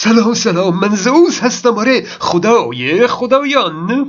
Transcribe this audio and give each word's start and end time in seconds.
سلام 0.00 0.34
سلام 0.34 0.80
من 0.80 0.94
زئوس 0.94 1.42
هستم 1.42 1.78
آره 1.78 2.02
خدای 2.02 3.06
خدایان. 3.06 4.06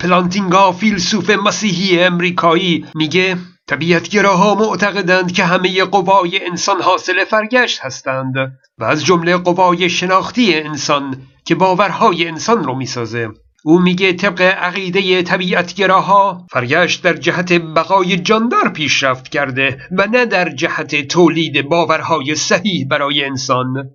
پلانتینگا 0.00 0.72
فیلسوف 0.72 1.30
مسیحی 1.30 2.00
امریکایی 2.00 2.86
میگه 2.94 3.36
طبیعتگراها 3.66 4.54
معتقدند 4.54 5.32
که 5.32 5.44
همه 5.44 5.84
قوای 5.84 6.46
انسان 6.46 6.82
حاصل 6.82 7.24
فرگشت 7.24 7.78
هستند 7.82 8.34
و 8.78 8.84
از 8.84 9.04
جمله 9.04 9.36
قوای 9.36 9.90
شناختی 9.90 10.54
انسان 10.54 11.22
که 11.44 11.54
باورهای 11.54 12.28
انسان 12.28 12.64
رو 12.64 12.74
می‌سازه. 12.74 13.28
او 13.64 13.78
میگه 13.80 14.12
طبق 14.12 14.40
عقیده 14.40 15.22
طبیعتگراها 15.22 16.46
فرگشت 16.52 17.02
در 17.02 17.12
جهت 17.12 17.52
بقای 17.52 18.16
جاندار 18.16 18.68
پیشرفت 18.68 19.28
کرده 19.28 19.78
و 19.98 20.06
نه 20.06 20.26
در 20.26 20.48
جهت 20.48 21.08
تولید 21.08 21.68
باورهای 21.68 22.34
صحیح 22.34 22.86
برای 22.90 23.24
انسان. 23.24 23.90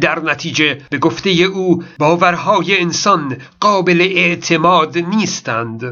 در 0.00 0.18
نتیجه 0.18 0.80
به 0.90 0.98
گفته 0.98 1.30
او 1.30 1.84
باورهای 1.98 2.80
انسان 2.80 3.36
قابل 3.60 4.00
اعتماد 4.00 4.98
نیستند. 4.98 5.82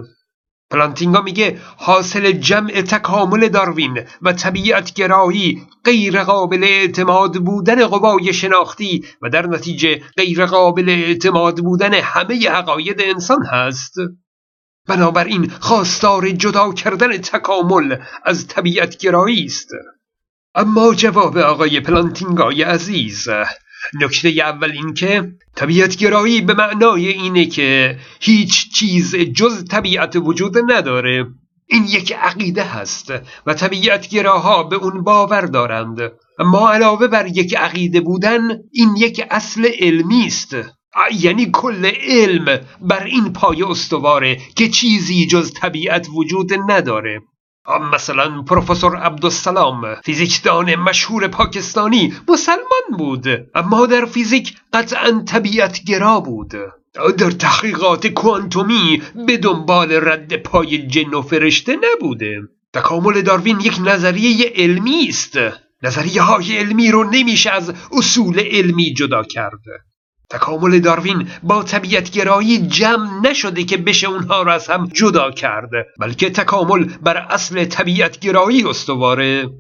پلانتینگا 0.71 1.21
میگه 1.21 1.59
حاصل 1.77 2.33
جمع 2.33 2.71
تکامل 2.71 3.49
داروین 3.49 4.05
و 4.23 4.33
طبیعت 4.33 4.93
گرایی 4.93 5.63
غیر 5.85 6.23
قابل 6.23 6.65
اعتماد 6.65 7.37
بودن 7.37 7.87
قوای 7.87 8.33
شناختی 8.33 9.05
و 9.23 9.29
در 9.29 9.47
نتیجه 9.47 10.03
غیر 10.17 10.47
قابل 10.47 10.89
اعتماد 10.89 11.61
بودن 11.61 11.95
همه 11.95 12.49
عقاید 12.49 13.01
انسان 13.01 13.47
هست. 13.47 13.95
بنابراین 14.89 15.53
خواستار 15.61 16.31
جدا 16.31 16.73
کردن 16.73 17.19
تکامل 17.19 17.97
از 18.25 18.47
طبیعت 18.47 18.97
گرایی 18.97 19.45
است. 19.45 19.69
اما 20.55 20.95
جواب 20.95 21.39
آقای 21.39 21.81
پلانتینگای 21.81 22.63
عزیز 22.63 23.29
نکته 24.01 24.29
اول 24.29 24.71
این 24.71 24.95
که 24.95 25.33
طبیعت 25.57 25.97
گرایی 25.97 26.41
به 26.41 26.55
معنای 26.55 27.09
اینه 27.09 27.47
که 27.47 27.99
هیچ 28.21 28.73
چیز 28.73 29.17
جز 29.17 29.65
طبیعت 29.65 30.17
وجود 30.17 30.73
نداره. 30.73 31.27
این 31.67 31.85
یک 31.85 32.13
عقیده 32.13 32.65
هست 32.65 33.13
و 33.47 33.55
طبیعت 33.55 34.09
گراها 34.09 34.63
به 34.63 34.77
اون 34.77 35.05
باور 35.05 35.41
دارند. 35.41 36.13
اما 36.39 36.73
علاوه 36.73 37.07
بر 37.07 37.27
یک 37.27 37.57
عقیده 37.57 38.01
بودن 38.01 38.49
این 38.73 38.97
یک 38.97 39.27
اصل 39.31 39.69
علمی 39.81 40.27
است. 40.27 40.57
یعنی 41.21 41.51
کل 41.53 41.91
علم 42.01 42.61
بر 42.81 43.05
این 43.05 43.33
پای 43.33 43.63
استواره 43.63 44.37
که 44.57 44.69
چیزی 44.69 45.27
جز 45.27 45.53
طبیعت 45.53 46.09
وجود 46.15 46.53
نداره. 46.71 47.21
مثلا 47.93 48.43
پروفسور 48.43 48.97
عبدالسلام 48.97 49.95
فیزیکدان 50.05 50.75
مشهور 50.75 51.29
پاکستانی 51.29 52.15
مسلمان 52.29 52.99
بود 52.99 53.27
اما 53.55 53.87
در 53.87 54.05
فیزیک 54.05 54.55
قطعا 54.73 55.23
طبیعت 55.27 55.85
گرا 55.85 56.21
بود. 56.21 56.53
در 57.19 57.31
تحقیقات 57.31 58.07
کوانتومی 58.07 59.03
به 59.27 59.37
دنبال 59.37 59.93
رد 59.93 60.37
پای 60.37 60.87
جن 60.87 61.15
و 61.15 61.23
فرشته 61.23 61.77
نبوده. 61.77 62.41
تکامل 62.73 63.23
داروین 63.23 63.61
یک 63.61 63.79
نظریه 63.85 64.53
علمی 64.57 65.07
است. 65.09 65.39
نظریه 65.83 66.23
های 66.23 66.59
علمی 66.59 66.91
رو 66.91 67.05
نمیشه 67.05 67.51
از 67.51 67.75
اصول 67.93 68.41
علمی 68.41 68.95
جدا 68.95 69.23
کرد. 69.23 69.63
تکامل 70.33 70.79
داروین 70.79 71.29
با 71.43 71.63
طبیعت 71.63 72.11
گرایی 72.11 72.67
جمع 72.67 73.21
نشده 73.31 73.65
که 73.65 73.77
بشه 73.77 74.09
اونها 74.09 74.43
را 74.43 74.53
از 74.53 74.69
هم 74.69 74.87
جدا 74.87 75.31
کرد 75.31 75.71
بلکه 76.01 76.31
تکامل 76.31 76.85
بر 77.03 77.17
اصل 77.17 77.65
طبیعت 77.65 78.19
گرایی 78.19 78.65
استواره. 78.65 79.51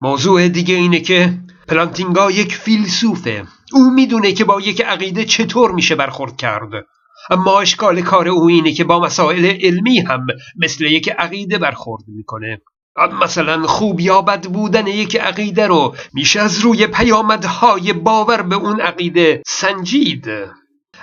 موضوع 0.00 0.48
دیگه 0.48 0.74
اینه 0.74 1.00
که 1.00 1.38
پلانتینگا 1.68 2.30
یک 2.30 2.56
فیلسوفه. 2.56 3.44
او 3.72 3.90
می‌دونه 3.90 4.32
که 4.32 4.44
با 4.44 4.60
یک 4.60 4.80
عقیده 4.80 5.24
چطور 5.24 5.72
میشه 5.72 5.94
برخورد 5.94 6.36
کرد. 6.36 6.70
اما 7.30 7.60
اشکال 7.60 8.00
کار 8.00 8.28
او 8.28 8.48
اینه 8.48 8.72
که 8.72 8.84
با 8.84 9.00
مسائل 9.00 9.44
علمی 9.44 9.98
هم 9.98 10.26
مثل 10.56 10.84
یک 10.84 11.08
عقیده 11.08 11.58
برخورد 11.58 12.04
می‌کنه. 12.08 12.60
مثلا 12.96 13.66
خوب 13.66 14.00
یا 14.00 14.22
بد 14.22 14.46
بودن 14.46 14.86
یک 14.86 15.16
عقیده 15.16 15.66
رو 15.66 15.94
میشه 16.12 16.40
از 16.40 16.58
روی 16.58 16.86
پیامدهای 16.86 17.92
باور 17.92 18.42
به 18.42 18.56
اون 18.56 18.80
عقیده 18.80 19.42
سنجید. 19.46 20.28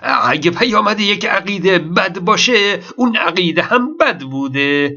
اگه 0.01 0.51
پیامد 0.51 0.99
یک 0.99 1.25
عقیده 1.25 1.79
بد 1.79 2.19
باشه 2.19 2.79
اون 2.95 3.15
عقیده 3.15 3.61
هم 3.61 3.97
بد 3.97 4.21
بوده. 4.21 4.95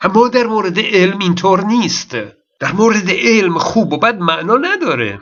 اما 0.00 0.28
در 0.28 0.46
مورد 0.46 0.78
علم 0.78 1.18
اینطور 1.18 1.64
نیست. 1.64 2.16
در 2.60 2.72
مورد 2.72 3.10
علم 3.10 3.58
خوب 3.58 3.92
و 3.92 3.98
بد 3.98 4.18
معنا 4.18 4.56
نداره. 4.56 5.20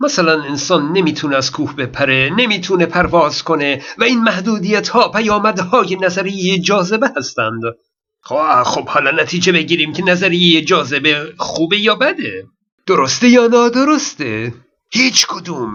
مثلا 0.00 0.42
انسان 0.42 0.92
نمی‌تونه 0.92 1.36
از 1.36 1.52
کوه 1.52 1.76
بپره 1.76 2.30
نمی‌تونه 2.36 2.86
پرواز 2.86 3.42
کنه 3.42 3.82
و 3.98 4.04
این 4.04 4.20
محدودیت 4.22 4.88
ها 4.88 5.08
پیامدهای 5.08 5.96
نظریه 5.96 6.58
جاذبه 6.58 7.12
هستند. 7.16 7.62
خب, 8.20 8.62
خب 8.62 8.88
حالا 8.88 9.10
نتیجه 9.10 9.52
بگیریم 9.52 9.92
که 9.92 10.04
نظریه 10.04 10.62
جاذبه 10.62 11.34
خوبه 11.38 11.78
یا 11.78 11.94
بده؟ 11.94 12.46
درسته 12.86 13.28
یا 13.28 13.46
نادرسته؟ 13.46 14.54
هیچ 14.90 15.26
کدوم. 15.26 15.72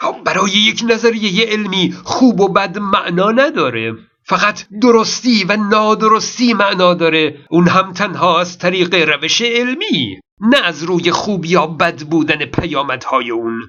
خب 0.00 0.16
برای 0.24 0.50
یک 0.50 0.84
نظریه 0.88 1.46
علمی 1.46 1.94
خوب 2.04 2.40
و 2.40 2.48
بد 2.48 2.78
معنا 2.78 3.30
نداره. 3.30 3.94
فقط 4.24 4.66
درستی 4.82 5.44
و 5.44 5.56
نادرستی 5.56 6.54
معنا 6.54 6.94
داره. 6.94 7.36
اون 7.50 7.68
هم 7.68 7.92
تنها 7.92 8.40
از 8.40 8.58
طریق 8.58 8.94
روش 8.94 9.42
علمی 9.42 10.20
نه 10.40 10.58
از 10.58 10.82
روی 10.82 11.10
خوب 11.10 11.44
یا 11.44 11.66
بد 11.66 12.02
بودن 12.02 12.44
پیامدهای 12.44 13.30
اون. 13.30 13.60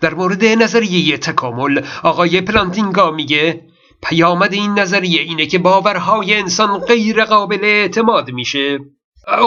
در 0.00 0.14
مورد 0.14 0.44
نظریه 0.44 1.18
تکامل 1.18 1.80
آقای 2.02 2.40
پلانتینگا 2.40 3.10
میگه 3.10 3.60
پیامد 4.04 4.52
این 4.52 4.78
نظریه 4.78 5.22
اینه 5.22 5.46
که 5.46 5.58
باورهای 5.58 6.34
انسان 6.34 6.78
غیر 6.78 7.24
قابل 7.24 7.58
اعتماد 7.62 8.30
میشه. 8.30 8.78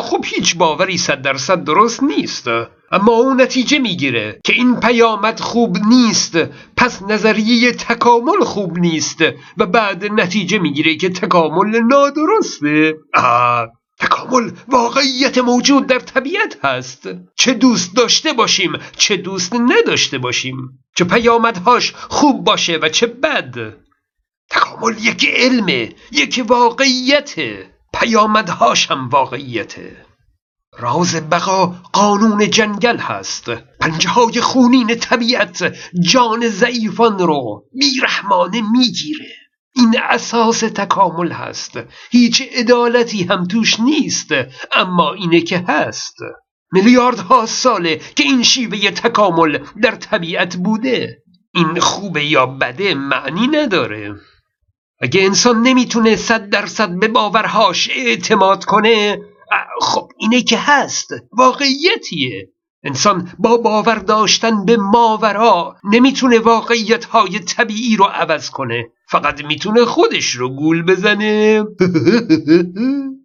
خب 0.02 0.26
هیچ 0.26 0.58
باوری 0.58 0.98
صد 0.98 1.22
درصد 1.22 1.64
درست 1.64 2.04
نیست. 2.04 2.48
اما 2.92 3.12
اون 3.12 3.42
نتیجه 3.42 3.80
می‌گیره 3.80 4.40
که 4.44 4.54
این 4.54 4.80
پیامد 4.80 5.40
خوب 5.40 5.78
نیست. 5.78 6.38
پس 6.78 7.02
نظریه 7.02 7.72
تکامل 7.72 8.40
خوب 8.44 8.78
نیست. 8.78 9.22
و 9.58 9.66
بعد 9.66 10.06
نتیجه 10.06 10.60
می‌گیره 10.60 10.96
که 10.96 11.10
تکامل 11.10 11.80
نادرسته. 11.80 12.96
آه. 13.14 13.68
تکامل 14.00 14.52
واقعیت 14.68 15.38
موجود 15.38 15.88
در 15.88 16.00
طبیعت 16.00 16.66
هست. 16.66 17.10
چه 17.36 17.54
دوست 17.54 17.96
داشته 17.96 18.34
باشیم 18.34 18.72
چه 18.98 19.18
دوست 19.18 19.56
نداشته 19.56 20.18
باشیم. 20.18 20.58
چه 20.96 21.06
پیامدهاش 21.06 21.94
خوب 21.96 22.44
باشه 22.44 22.80
و 22.82 22.90
چه 22.90 23.08
بد. 23.08 23.74
تکامل 24.50 25.06
یک 25.06 25.26
علمه 25.34 25.96
یک 26.12 26.46
واقعیته 26.48 27.70
پیامدهاش 27.94 28.92
هم 28.92 29.10
واقعیته 29.10 30.08
راز 30.80 31.30
بقا 31.30 31.66
قانون 31.94 32.50
جنگل 32.50 32.98
هست. 32.98 33.50
پنجه 33.80 34.10
های 34.10 34.42
خونین 34.42 34.96
طبیعت 34.96 35.74
جان 36.04 36.50
ضعیفان 36.50 37.20
رو 37.20 37.64
بیرحمانه 37.74 38.62
می‌گیره. 38.72 39.28
این 39.76 39.96
اساس 40.10 40.60
تکامل 40.60 41.32
هست. 41.32 41.80
هیچ 42.12 42.42
عدالتی 42.56 43.24
هم 43.24 43.46
توش 43.46 43.80
نیست 43.80 44.32
اما 44.76 45.14
اینه 45.14 45.42
که 45.42 45.66
هست. 45.68 46.16
میلیاردها 46.72 47.46
ساله 47.46 48.02
که 48.16 48.24
این 48.24 48.44
شیوه 48.44 48.92
تکامل 48.92 49.60
در 49.82 49.96
طبیعت 49.96 50.56
بوده. 50.56 51.24
این 51.54 51.80
خوبه 51.80 52.26
یا 52.26 52.46
بده 52.46 52.94
معنی 52.94 53.48
نداره. 53.48 54.16
اگه 55.00 55.24
انسان 55.24 55.62
نمی‌تونه 55.62 56.16
صد 56.16 56.50
درصد 56.50 56.90
به 57.00 57.08
باورهاش 57.08 57.90
اعتماد 57.96 58.66
کنه 58.66 59.22
خب 59.82 60.12
اینه 60.18 60.42
که 60.42 60.58
هست 60.58 61.10
واقعیتیه. 61.32 62.50
انسان 62.84 63.32
با 63.40 63.58
باور 63.58 63.96
داشتن 63.96 64.66
به 64.66 64.78
ماورا 64.78 65.76
نمی‌تونه 65.84 66.40
واقعیت 66.40 67.06
های 67.06 67.40
طبیعی 67.40 67.96
رو 67.96 68.06
عوض 68.06 68.50
کنه. 68.50 68.90
فقط 69.10 69.44
می‌تونه 69.44 69.86
خودش 69.86 70.30
رو 70.30 70.50
گول 70.50 70.82
بزنه. 70.82 71.64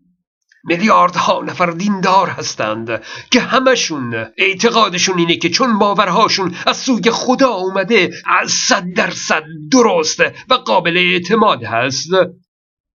میلیاردها 0.64 1.43
نفر 1.43 1.67
دیندار 1.67 2.29
هستند 2.29 3.03
که 3.31 3.41
همشون 3.41 4.26
اعتقادشون 4.38 5.19
اینه 5.19 5.37
که 5.37 5.50
چون 5.50 5.79
باورهاشون 5.79 6.55
از 6.67 6.76
سوی 6.76 7.11
خدا 7.11 7.49
اومده 7.49 8.11
از 8.26 8.50
صد 8.50 8.85
درصد 8.97 9.44
درست 9.70 10.20
و 10.20 10.55
قابل 10.55 10.97
اعتماد 10.97 11.64
هست. 11.64 12.11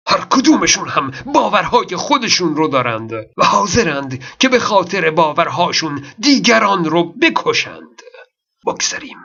هر 0.07 0.25
کدومشون 0.29 0.89
هم 0.89 1.11
باورهای 1.33 1.95
خودشون 1.95 2.55
رو 2.55 2.67
دارند 2.67 3.13
و 3.37 3.45
حاضرند 3.45 4.23
که 4.39 4.49
به 4.49 4.59
خاطر 4.59 5.11
باورهاشون 5.11 6.03
دیگران 6.19 6.85
رو 6.85 7.13
بکشند. 7.21 8.01
بگذریم. 8.67 9.17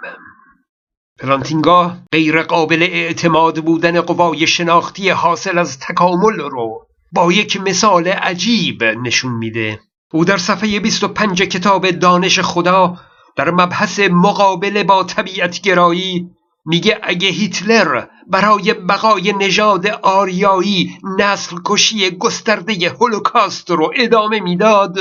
پلانتینگا 1.21 1.97
غیر 2.12 2.43
قابل 2.43 2.83
اعتماد 2.83 3.65
بودن 3.65 4.00
قوای 4.00 4.47
شناختی 4.47 5.09
حاصل 5.09 5.59
از 5.59 5.79
تکامل 5.79 6.41
رو 6.41 6.87
با 7.12 7.32
یک 7.32 7.61
مثال 7.61 8.09
عجیب 8.09 8.85
نشون 8.85 9.32
میده. 9.32 9.81
او 10.12 10.25
در 10.25 10.37
صفحه 10.37 10.81
25 10.81 11.43
کتاب 11.43 11.91
دانش 11.91 12.41
خدا 12.41 12.97
در 13.37 13.50
مبحث 13.50 14.00
مقابله 14.00 14.85
با 14.85 15.05
طبیعت 15.05 15.61
گرایی 15.61 16.31
میگه 16.67 16.99
اگه 17.03 17.29
هیتلر 17.29 18.06
برای 18.29 18.73
بقای 18.73 19.32
نژاد 19.32 19.87
آریایی 19.87 20.99
نسل 21.19 21.56
کشی 21.64 22.11
گسترده 22.11 22.88
هولوکاست 22.88 23.70
رو 23.70 23.93
ادامه 23.97 24.41
می‌داد 24.41 24.99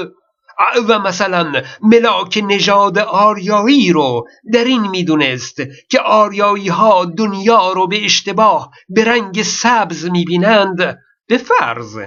و 0.88 1.00
مثلا 1.00 1.62
ملاک 1.81 2.44
نژاد 2.48 2.98
آریایی 2.98 3.92
رو 3.92 4.28
در 4.54 4.63
این 4.63 4.88
می‌دونست 4.88 5.58
که 5.90 6.00
آریایی 6.00 6.68
ها 6.68 7.06
دنیا 7.06 7.72
رو 7.72 7.88
به 7.88 8.06
اشتباه 8.06 8.72
به 8.90 9.04
رنگ 9.04 9.42
سبز 9.42 10.06
می‌بینند 10.06 10.98
به 11.31 11.38
فرض. 11.38 11.98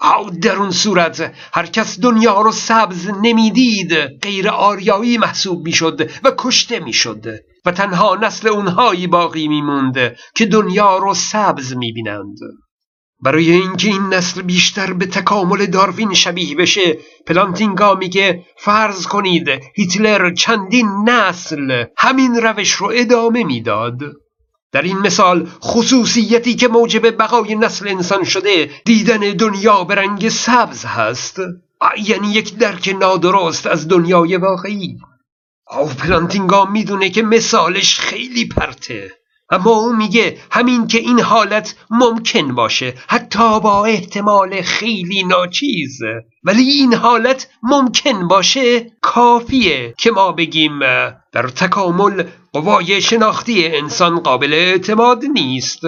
او 0.00 0.30
در 0.30 0.56
اون 0.56 0.70
صورت 0.70 1.34
هر 1.52 1.66
کس 1.66 2.00
دنیا 2.00 2.40
رو 2.40 2.52
سبز 2.52 3.10
نمی‌دید 3.22 3.94
غیر 4.22 4.48
آریایی 4.48 5.18
محسوب 5.18 5.64
می‌شد 5.64 6.10
و 6.24 6.32
کشته 6.38 6.80
می‌شد 6.80 7.26
و 7.64 7.72
تنها 7.72 8.14
نسل 8.14 8.48
اونهایی 8.48 9.06
باقی 9.06 9.48
میموند 9.48 10.16
که 10.34 10.46
دنیا 10.46 10.98
رو 10.98 11.14
سبز 11.14 11.76
می‌بینند. 11.76 12.36
برای 13.22 13.50
اینکه 13.50 13.88
این 13.88 14.02
نسل 14.02 14.42
بیشتر 14.42 14.92
به 14.92 15.06
تکامل 15.06 15.66
داروین 15.66 16.14
شبیه 16.14 16.56
بشه 16.56 16.98
پلانتینگا 17.26 17.94
میگه 17.94 18.44
فرض 18.58 19.06
کنید 19.06 19.48
هیتلر 19.76 20.34
چندین 20.34 20.88
نسل 21.08 21.84
همین 21.98 22.34
روش 22.34 22.70
رو 22.72 22.90
ادامه 22.94 23.44
می‌داد. 23.44 24.00
در 24.74 24.82
این 24.82 24.98
مثال 24.98 25.48
خصوصیتی 25.62 26.54
که 26.54 26.68
موجب 26.68 27.10
بقای 27.10 27.54
نسل 27.54 27.88
انسان 27.88 28.24
شده 28.24 28.70
دیدن 28.84 29.18
دنیا 29.18 29.84
به 29.84 29.94
رنگ 29.94 30.28
سبز 30.28 30.84
هست 30.84 31.40
یعنی 31.98 32.28
یک 32.28 32.58
درک 32.58 32.96
نادرست 33.00 33.66
از 33.66 33.88
دنیای 33.88 34.36
واقعی. 34.36 34.98
او 35.70 35.88
پلانتینگا 35.88 36.64
می‌دونه 36.64 37.10
که 37.10 37.22
مثالش 37.22 37.98
خیلی 37.98 38.48
پرته. 38.48 39.10
اما 39.50 39.70
او 39.70 39.96
میگه 39.96 40.38
همین 40.50 40.86
که 40.86 40.98
این 40.98 41.20
حالت 41.20 41.74
ممکن 41.90 42.54
باشه 42.54 42.94
حتی 43.08 43.60
با 43.60 43.84
احتمال 43.84 44.62
خیلی 44.62 45.22
ناچیز. 45.22 45.98
ولی 46.44 46.62
این 46.62 46.94
حالت 46.94 47.48
ممکن 47.62 48.28
باشه 48.28 48.90
کافیه 49.00 49.94
که 49.98 50.10
ما 50.10 50.32
بگیم 50.32 50.78
در 51.32 51.48
تکامل 51.56 52.24
قوای 52.54 53.00
شناختی 53.00 53.66
انسان 53.66 54.20
قابل 54.20 54.52
اعتماد 54.52 55.24
نیست. 55.24 55.80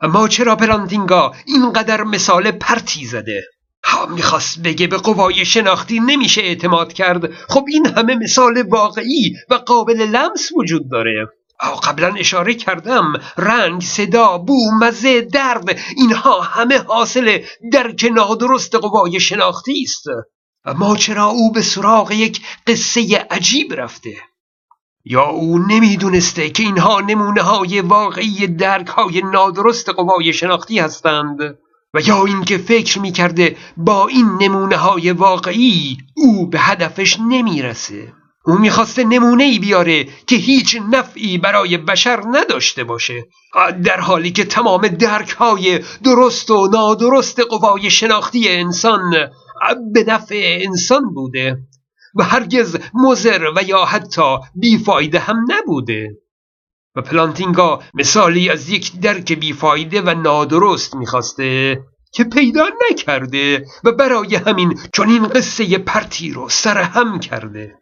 اما 0.00 0.28
چرا 0.28 0.56
پلانتینگا 0.56 1.32
اینقدر 1.46 2.04
مثال 2.04 2.50
پرتی 2.50 3.06
زده؟ 3.06 3.44
ها 3.84 4.06
می‌خواست 4.06 4.62
بگه 4.62 4.86
به 4.86 4.96
قوای 4.96 5.44
شناختی 5.44 6.00
نمیشه 6.00 6.40
اعتماد 6.40 6.92
کرد. 6.92 7.32
خب 7.32 7.64
این 7.68 7.86
همه 7.86 8.14
مثال 8.14 8.62
واقعی 8.68 9.34
و 9.50 9.54
قابل 9.54 9.96
لمس 9.96 10.52
وجود 10.56 10.90
داره. 10.90 11.28
قبلا 11.82 12.14
اشاره 12.14 12.54
کردم. 12.54 13.12
رنگ 13.36 13.82
صدا 13.82 14.38
بو 14.38 14.70
مزه 14.80 15.20
درد 15.20 15.78
اینها 15.96 16.40
همه 16.40 16.78
حاصل 16.78 17.38
درک 17.72 18.10
نادرست 18.14 18.74
قوای 18.74 19.20
شناختی 19.20 19.82
است. 19.82 20.04
اما 20.64 20.96
چرا 20.96 21.26
او 21.26 21.52
به 21.52 21.62
سراغ 21.62 22.10
یک 22.10 22.40
قصه 22.66 23.26
عجیب 23.30 23.74
رفته؟ 23.74 24.16
یا 25.08 25.24
او 25.24 25.58
نمی‌دونسته 25.58 26.50
که 26.50 26.62
اینها 26.62 27.00
نمونه 27.00 27.42
های 27.42 27.80
واقعی 27.80 28.46
درک 28.46 28.86
های 28.86 29.22
نادرست 29.32 29.88
قوای 29.88 30.32
شناختی 30.32 30.78
هستند 30.78 31.40
و 31.94 32.00
یا 32.00 32.24
اینکه 32.24 32.58
فکر 32.58 32.98
می‌کرده 32.98 33.56
با 33.76 34.08
این 34.08 34.26
نمونه 34.40 34.76
های 34.76 35.10
واقعی 35.10 35.96
او 36.16 36.48
به 36.48 36.60
هدفش 36.60 37.20
نمی‌رسه. 37.20 38.12
او 38.46 38.58
می‌خواسته 38.58 39.04
نمونه 39.04 39.44
ای 39.44 39.58
بیاره 39.58 40.04
که 40.26 40.36
هیچ 40.36 40.80
نفعی 40.90 41.38
برای 41.38 41.76
بشر 41.76 42.22
نداشته 42.30 42.84
باشه 42.84 43.24
در 43.84 44.00
حالی 44.00 44.30
که 44.30 44.44
تمام 44.44 44.88
درک 44.88 45.30
های 45.30 45.80
درست 46.04 46.50
و 46.50 46.68
نادرست 46.72 47.40
قوای 47.40 47.90
شناختی 47.90 48.48
انسان 48.48 49.10
به 49.92 50.04
نفع 50.06 50.58
انسان 50.60 51.14
بوده. 51.14 51.56
و 52.16 52.22
هرگز 52.22 52.76
مزر 52.94 53.50
و 53.56 53.62
یا 53.62 53.84
حتی 53.84 54.36
بیفایده 54.54 55.18
هم 55.18 55.44
نبوده. 55.48 56.10
و 56.96 57.02
پلانتینگا 57.02 57.82
مثالی 57.94 58.50
از 58.50 58.68
یک 58.68 59.00
درک 59.00 59.32
بیفایده 59.32 60.00
و 60.02 60.14
نادرست 60.14 60.94
می‌خواسته 60.94 61.78
که 62.12 62.24
پیدا 62.24 62.66
نکرده 62.90 63.66
و 63.84 63.92
برای 63.92 64.36
همین 64.36 64.78
چون 64.92 65.08
این 65.08 65.26
قصه 65.26 65.78
پرتی 65.78 66.30
رو 66.32 66.48
سرهم 66.48 67.20
کرده. 67.20 67.74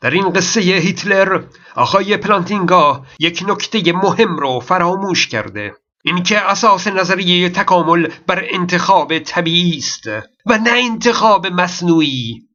در 0.00 0.10
این 0.10 0.30
قصه 0.30 0.60
هیتلر 0.60 1.42
آقای 1.74 2.16
پلانتینگا 2.16 3.06
یک 3.18 3.44
نکته 3.48 3.92
مهم 3.92 4.36
رو 4.36 4.60
فراموش 4.60 5.28
کرده. 5.28 5.74
اینکه 6.04 6.38
اساس 6.38 6.86
نظریه 6.86 7.48
تکامل 7.48 8.08
بر 8.26 8.44
انتخاب 8.50 9.18
طبیعی 9.18 9.78
است 9.78 10.06
و 10.46 10.58
نه 10.58 10.70
انتخاب 10.70 11.46
مصنوعی. 11.46 12.51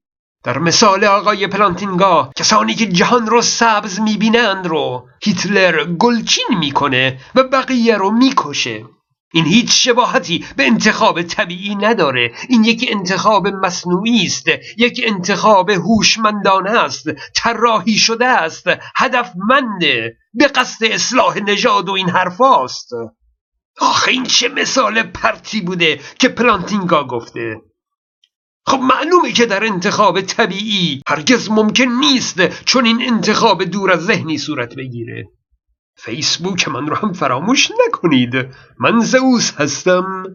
در 0.48 0.58
مثال 0.58 1.04
آقای 1.04 1.48
پلانتینگا 1.48 2.32
کسانی 2.36 2.76
که 2.76 2.86
جهان 2.86 3.28
رو 3.28 3.42
سبز 3.42 4.00
می‌بینند 4.00 4.68
رو 4.68 5.10
هیتلر 5.24 5.84
گلچین 5.84 6.46
می‌کنه 6.60 7.20
و 7.36 7.44
بقیه 7.44 7.98
رو 7.98 8.12
می‌کشه. 8.12 8.86
این 9.34 9.46
هیچ 9.46 9.88
شباهتی 9.88 10.46
به 10.56 10.64
انتخاب 10.64 11.22
طبیعی 11.22 11.76
نداره. 11.76 12.32
این 12.50 12.64
یک 12.64 12.86
انتخاب 12.92 13.48
مصنوعی 13.48 14.26
است 14.26 14.48
یک 14.78 15.02
انتخاب 15.06 15.70
هوشمندانه 15.70 16.72
است 16.72 17.06
طراحی 17.36 17.98
شده 17.98 18.26
است 18.26 18.68
هدفمنده 18.96 20.18
به 20.34 20.48
قصد 20.48 20.86
اصلاح 20.86 21.40
نژاد 21.40 21.90
و 21.90 21.94
این 21.94 22.10
حرفاست 22.10 22.90
آخه 23.82 24.12
این 24.12 24.24
چه 24.24 24.48
مثال 24.50 25.04
پرتی 25.04 25.62
بوده 25.62 26.00
که 26.20 26.30
پلانتینگا 26.30 27.04
گفته. 27.04 27.62
خب 28.68 28.80
معلومه 28.80 29.32
که 29.32 29.46
در 29.46 29.64
انتخاب 29.64 30.22
طبیعی 30.22 31.02
هرگز 31.08 31.50
ممکن 31.52 31.84
نیست 31.84 32.64
چون 32.66 32.86
این 32.86 33.02
انتخاب 33.02 33.64
دور 33.64 33.92
از 33.92 34.06
ذهنی 34.06 34.38
صورت 34.38 34.76
بگیره. 34.76 35.30
فیسبوک 35.96 36.68
من 36.68 36.88
رو 36.88 36.96
هم 36.96 37.14
فراموش 37.14 37.72
نکنید. 37.88 38.48
من 38.80 39.00
زئوس 39.00 39.54
هستم. 39.58 40.24